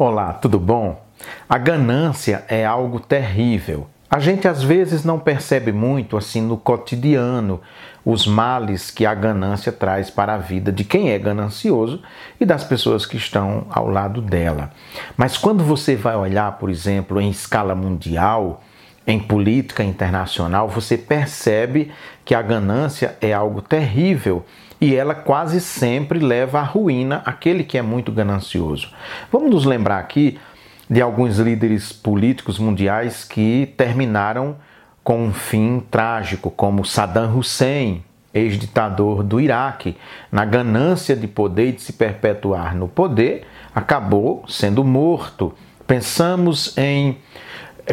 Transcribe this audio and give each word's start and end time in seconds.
Olá, 0.00 0.32
tudo 0.32 0.60
bom? 0.60 1.04
A 1.48 1.58
ganância 1.58 2.44
é 2.46 2.64
algo 2.64 3.00
terrível. 3.00 3.88
A 4.08 4.20
gente 4.20 4.46
às 4.46 4.62
vezes 4.62 5.02
não 5.02 5.18
percebe 5.18 5.72
muito 5.72 6.16
assim 6.16 6.40
no 6.40 6.56
cotidiano 6.56 7.60
os 8.04 8.24
males 8.24 8.92
que 8.92 9.04
a 9.04 9.12
ganância 9.12 9.72
traz 9.72 10.08
para 10.08 10.34
a 10.34 10.38
vida 10.38 10.70
de 10.70 10.84
quem 10.84 11.10
é 11.10 11.18
ganancioso 11.18 12.00
e 12.38 12.46
das 12.46 12.62
pessoas 12.62 13.04
que 13.04 13.16
estão 13.16 13.66
ao 13.70 13.88
lado 13.88 14.22
dela. 14.22 14.70
Mas 15.16 15.36
quando 15.36 15.64
você 15.64 15.96
vai 15.96 16.14
olhar, 16.14 16.58
por 16.58 16.70
exemplo, 16.70 17.20
em 17.20 17.30
escala 17.30 17.74
mundial, 17.74 18.62
em 19.08 19.18
política 19.18 19.82
internacional, 19.82 20.68
você 20.68 20.98
percebe 20.98 21.90
que 22.26 22.34
a 22.34 22.42
ganância 22.42 23.16
é 23.22 23.32
algo 23.32 23.62
terrível 23.62 24.44
e 24.78 24.94
ela 24.94 25.14
quase 25.14 25.62
sempre 25.62 26.18
leva 26.18 26.60
à 26.60 26.62
ruína 26.62 27.22
aquele 27.24 27.64
que 27.64 27.78
é 27.78 27.82
muito 27.82 28.12
ganancioso. 28.12 28.92
Vamos 29.32 29.50
nos 29.50 29.64
lembrar 29.64 29.98
aqui 29.98 30.38
de 30.90 31.00
alguns 31.00 31.38
líderes 31.38 31.90
políticos 31.90 32.58
mundiais 32.58 33.24
que 33.24 33.72
terminaram 33.78 34.56
com 35.02 35.24
um 35.24 35.32
fim 35.32 35.80
trágico, 35.90 36.50
como 36.50 36.84
Saddam 36.84 37.34
Hussein, 37.34 38.04
ex-ditador 38.34 39.22
do 39.22 39.40
Iraque, 39.40 39.96
na 40.30 40.44
ganância 40.44 41.16
de 41.16 41.26
poder 41.26 41.68
e 41.70 41.72
de 41.72 41.80
se 41.80 41.94
perpetuar 41.94 42.76
no 42.76 42.86
poder, 42.86 43.46
acabou 43.74 44.44
sendo 44.46 44.84
morto. 44.84 45.54
Pensamos 45.86 46.76
em 46.76 47.16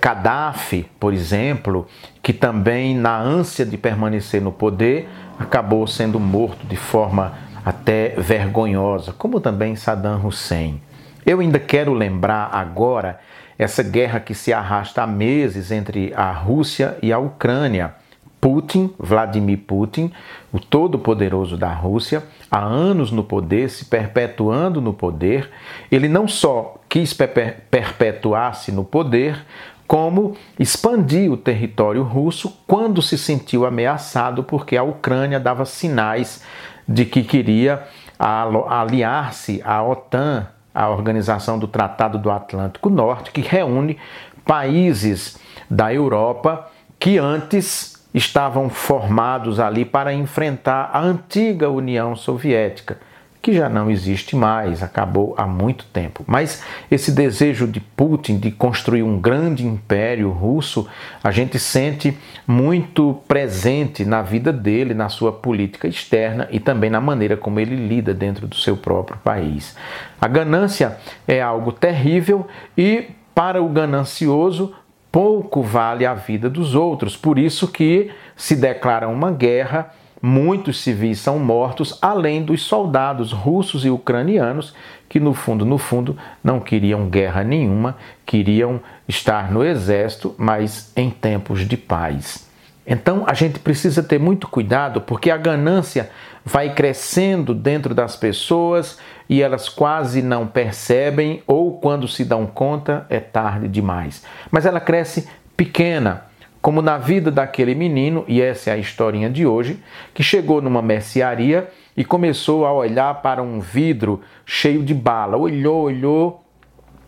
Gaddafi, 0.00 0.88
por 0.98 1.12
exemplo, 1.12 1.86
que 2.22 2.32
também, 2.32 2.94
na 2.94 3.18
ânsia 3.18 3.64
de 3.64 3.76
permanecer 3.76 4.40
no 4.40 4.52
poder, 4.52 5.08
acabou 5.38 5.86
sendo 5.86 6.20
morto 6.20 6.66
de 6.66 6.76
forma 6.76 7.34
até 7.64 8.14
vergonhosa, 8.16 9.12
como 9.12 9.40
também 9.40 9.76
Saddam 9.76 10.24
Hussein. 10.24 10.80
Eu 11.24 11.40
ainda 11.40 11.58
quero 11.58 11.92
lembrar 11.92 12.50
agora 12.52 13.20
essa 13.58 13.82
guerra 13.82 14.20
que 14.20 14.34
se 14.34 14.52
arrasta 14.52 15.02
há 15.02 15.06
meses 15.06 15.70
entre 15.70 16.12
a 16.16 16.32
Rússia 16.32 16.96
e 17.02 17.12
a 17.12 17.18
Ucrânia. 17.18 17.94
Putin, 18.40 18.92
Vladimir 18.98 19.58
Putin, 19.66 20.10
o 20.52 20.58
todo-poderoso 20.58 21.56
da 21.56 21.72
Rússia, 21.72 22.24
há 22.50 22.58
anos 22.58 23.10
no 23.10 23.22
poder, 23.22 23.68
se 23.68 23.84
perpetuando 23.84 24.80
no 24.80 24.94
poder, 24.94 25.50
ele 25.92 26.08
não 26.08 26.26
só 26.26 26.76
quis 26.88 27.12
perpetuar-se 27.12 28.72
no 28.72 28.84
poder, 28.84 29.44
como 29.86 30.36
expandir 30.58 31.30
o 31.30 31.36
território 31.36 32.02
russo 32.02 32.56
quando 32.66 33.02
se 33.02 33.18
sentiu 33.18 33.66
ameaçado, 33.66 34.44
porque 34.44 34.76
a 34.76 34.82
Ucrânia 34.84 35.40
dava 35.40 35.64
sinais 35.64 36.42
de 36.86 37.04
que 37.04 37.22
queria 37.22 37.82
aliar-se 38.18 39.60
à 39.64 39.82
OTAN, 39.82 40.46
a 40.72 40.88
Organização 40.88 41.58
do 41.58 41.66
Tratado 41.66 42.18
do 42.18 42.30
Atlântico 42.30 42.88
Norte, 42.88 43.32
que 43.32 43.40
reúne 43.40 43.98
países 44.44 45.38
da 45.68 45.92
Europa 45.92 46.70
que 46.98 47.18
antes 47.18 47.99
estavam 48.12 48.68
formados 48.68 49.60
ali 49.60 49.84
para 49.84 50.12
enfrentar 50.12 50.90
a 50.92 51.00
antiga 51.00 51.70
União 51.70 52.16
Soviética 52.16 52.98
que 53.42 53.54
já 53.54 53.68
não 53.68 53.90
existe 53.90 54.36
mais, 54.36 54.82
acabou 54.82 55.34
há 55.36 55.46
muito 55.46 55.86
tempo. 55.86 56.22
Mas 56.26 56.62
esse 56.90 57.10
desejo 57.10 57.66
de 57.66 57.80
Putin 57.80 58.38
de 58.38 58.50
construir 58.50 59.02
um 59.02 59.18
grande 59.18 59.66
império 59.66 60.30
russo, 60.30 60.86
a 61.24 61.30
gente 61.30 61.58
sente 61.58 62.16
muito 62.46 63.18
presente 63.26 64.04
na 64.04 64.20
vida 64.20 64.52
dele, 64.52 64.92
na 64.92 65.08
sua 65.08 65.32
política 65.32 65.88
externa 65.88 66.48
e 66.50 66.60
também 66.60 66.90
na 66.90 67.00
maneira 67.00 67.36
como 67.36 67.58
ele 67.58 67.76
lida 67.76 68.12
dentro 68.12 68.46
do 68.46 68.56
seu 68.56 68.76
próprio 68.76 69.18
país. 69.18 69.74
A 70.20 70.28
ganância 70.28 70.98
é 71.26 71.40
algo 71.40 71.72
terrível 71.72 72.46
e 72.76 73.08
para 73.34 73.62
o 73.62 73.68
ganancioso 73.68 74.74
pouco 75.10 75.62
vale 75.62 76.06
a 76.06 76.14
vida 76.14 76.48
dos 76.48 76.74
outros. 76.74 77.16
Por 77.16 77.38
isso 77.38 77.68
que 77.68 78.10
se 78.36 78.56
declara 78.56 79.08
uma 79.08 79.30
guerra 79.30 79.92
Muitos 80.22 80.82
civis 80.82 81.18
são 81.18 81.38
mortos, 81.38 81.98
além 82.02 82.42
dos 82.42 82.62
soldados 82.62 83.32
russos 83.32 83.86
e 83.86 83.90
ucranianos 83.90 84.74
que, 85.08 85.18
no 85.18 85.32
fundo, 85.32 85.64
no 85.64 85.78
fundo, 85.78 86.16
não 86.44 86.60
queriam 86.60 87.08
guerra 87.08 87.42
nenhuma, 87.42 87.96
queriam 88.26 88.80
estar 89.08 89.50
no 89.50 89.64
exército, 89.64 90.34
mas 90.36 90.92
em 90.94 91.08
tempos 91.08 91.66
de 91.66 91.76
paz. 91.76 92.49
Então 92.86 93.24
a 93.26 93.34
gente 93.34 93.58
precisa 93.58 94.02
ter 94.02 94.18
muito 94.18 94.48
cuidado 94.48 95.00
porque 95.00 95.30
a 95.30 95.36
ganância 95.36 96.10
vai 96.44 96.74
crescendo 96.74 97.54
dentro 97.54 97.94
das 97.94 98.16
pessoas 98.16 98.98
e 99.28 99.42
elas 99.42 99.68
quase 99.68 100.22
não 100.22 100.46
percebem, 100.46 101.42
ou 101.46 101.78
quando 101.78 102.08
se 102.08 102.24
dão 102.24 102.46
conta, 102.46 103.06
é 103.08 103.20
tarde 103.20 103.68
demais. 103.68 104.24
Mas 104.50 104.66
ela 104.66 104.80
cresce 104.80 105.28
pequena, 105.56 106.24
como 106.60 106.82
na 106.82 106.98
vida 106.98 107.30
daquele 107.30 107.74
menino, 107.74 108.24
e 108.26 108.42
essa 108.42 108.70
é 108.70 108.72
a 108.72 108.78
historinha 108.78 109.30
de 109.30 109.46
hoje, 109.46 109.82
que 110.12 110.22
chegou 110.22 110.60
numa 110.60 110.82
mercearia 110.82 111.68
e 111.96 112.04
começou 112.04 112.66
a 112.66 112.72
olhar 112.72 113.22
para 113.22 113.42
um 113.42 113.60
vidro 113.60 114.20
cheio 114.44 114.82
de 114.82 114.94
bala. 114.94 115.36
Olhou, 115.36 115.84
olhou. 115.84 116.44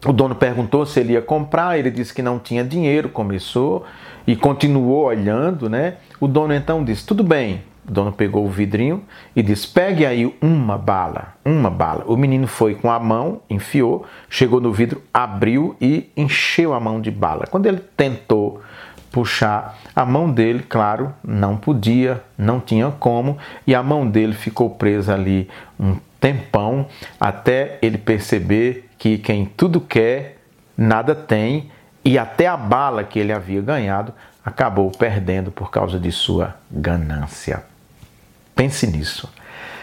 O 0.04 0.12
dono 0.12 0.34
perguntou 0.34 0.84
se 0.84 0.98
ele 0.98 1.12
ia 1.12 1.22
comprar, 1.22 1.78
ele 1.78 1.90
disse 1.90 2.12
que 2.12 2.22
não 2.22 2.38
tinha 2.38 2.64
dinheiro, 2.64 3.08
começou 3.08 3.84
e 4.26 4.34
continuou 4.34 5.04
olhando, 5.04 5.70
né? 5.70 5.94
O 6.18 6.26
dono 6.26 6.52
então 6.52 6.84
disse: 6.84 7.06
"Tudo 7.06 7.22
bem". 7.22 7.62
O 7.88 7.90
dono 7.90 8.12
pegou 8.12 8.44
o 8.44 8.48
vidrinho 8.48 9.04
e 9.34 9.42
disse: 9.42 9.68
"Pegue 9.68 10.04
aí 10.04 10.36
uma 10.42 10.76
bala, 10.76 11.34
uma 11.44 11.70
bala". 11.70 12.04
O 12.08 12.16
menino 12.16 12.48
foi 12.48 12.74
com 12.74 12.90
a 12.90 12.98
mão, 12.98 13.42
enfiou, 13.48 14.04
chegou 14.28 14.60
no 14.60 14.72
vidro, 14.72 15.00
abriu 15.14 15.76
e 15.80 16.10
encheu 16.16 16.74
a 16.74 16.80
mão 16.80 17.00
de 17.00 17.10
bala. 17.10 17.46
Quando 17.48 17.66
ele 17.66 17.80
tentou 17.96 18.60
puxar 19.12 19.78
a 19.94 20.04
mão 20.06 20.30
dele, 20.32 20.64
claro, 20.66 21.14
não 21.22 21.56
podia, 21.56 22.22
não 22.36 22.58
tinha 22.58 22.90
como, 22.90 23.36
e 23.66 23.74
a 23.74 23.82
mão 23.82 24.08
dele 24.08 24.32
ficou 24.32 24.70
presa 24.70 25.14
ali 25.14 25.48
um 25.78 25.96
tempão 26.18 26.86
até 27.20 27.78
ele 27.82 27.98
perceber 27.98 28.88
que 28.98 29.18
quem 29.18 29.44
tudo 29.44 29.80
quer, 29.80 30.38
nada 30.76 31.14
tem, 31.14 31.70
e 32.04 32.18
até 32.18 32.46
a 32.46 32.56
bala 32.56 33.04
que 33.04 33.18
ele 33.18 33.32
havia 33.32 33.60
ganhado 33.60 34.12
acabou 34.44 34.90
perdendo 34.90 35.52
por 35.52 35.70
causa 35.70 36.00
de 36.00 36.10
sua 36.10 36.56
ganância. 36.70 37.62
Pense 38.56 38.86
nisso. 38.86 39.32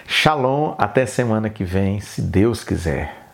Shalom, 0.07 0.73
até 0.77 1.05
semana 1.05 1.49
que 1.49 1.63
vem, 1.63 1.99
se 1.99 2.21
Deus 2.21 2.63
quiser. 2.63 3.28